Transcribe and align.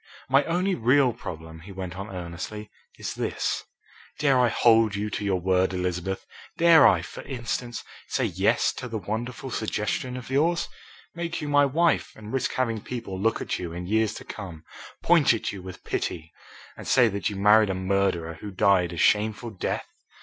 "My 0.29 0.43
only 0.45 0.73
real 0.73 1.13
problem," 1.13 1.59
he 1.59 1.71
went 1.71 1.95
on 1.95 2.09
earnestly, 2.09 2.71
"is 2.97 3.13
this. 3.13 3.65
Dare 4.17 4.39
I 4.39 4.49
hold 4.49 4.95
you 4.95 5.11
to 5.11 5.23
your 5.23 5.39
word, 5.39 5.73
Elizabeth? 5.75 6.25
Dare 6.57 6.87
I, 6.87 7.03
for 7.03 7.21
instance, 7.21 7.83
say 8.07 8.25
'yes' 8.25 8.73
to 8.77 8.87
the 8.87 8.97
wonderful 8.97 9.51
suggestion 9.51 10.17
of 10.17 10.31
yours? 10.31 10.67
make 11.13 11.39
you 11.39 11.47
my 11.47 11.65
wife 11.65 12.13
and 12.15 12.33
risk 12.33 12.53
having 12.53 12.81
people 12.81 13.21
look 13.21 13.41
at 13.41 13.59
you 13.59 13.73
in 13.73 13.85
years 13.85 14.15
to 14.15 14.25
come, 14.25 14.63
point 15.03 15.35
at 15.35 15.51
you 15.51 15.61
with 15.61 15.83
pity 15.83 16.33
and 16.75 16.87
say 16.87 17.07
that 17.07 17.29
you 17.29 17.35
married 17.35 17.69
a 17.69 17.75
murderer 17.75 18.39
who 18.41 18.49
died 18.49 18.93
a 18.93 18.97
shameful 18.97 19.51
death! 19.51 19.85